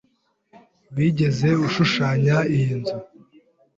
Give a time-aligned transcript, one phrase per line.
[0.95, 2.97] Wigeze ushushanya iyi nzu?